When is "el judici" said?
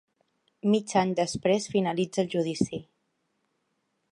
2.25-2.81